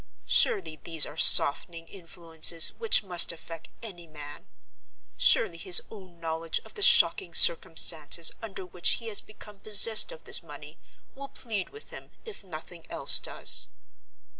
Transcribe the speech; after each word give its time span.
Surely, 0.25 0.77
these 0.77 1.05
are 1.05 1.15
softening 1.15 1.85
influences 1.87 2.69
which 2.69 3.03
must 3.03 3.31
affect 3.31 3.69
any 3.83 4.07
man? 4.07 4.47
Surely, 5.15 5.59
his 5.59 5.79
own 5.91 6.19
knowledge 6.19 6.59
of 6.65 6.73
the 6.73 6.81
shocking 6.81 7.35
circumstances 7.35 8.31
under 8.41 8.65
which 8.65 8.93
he 8.93 9.09
has 9.09 9.21
become 9.21 9.59
possessed 9.59 10.11
of 10.11 10.23
this 10.23 10.41
money 10.41 10.79
will 11.13 11.27
plead 11.29 11.69
with 11.69 11.91
him, 11.91 12.09
if 12.25 12.43
nothing 12.43 12.87
else 12.89 13.19
does?" 13.19 13.67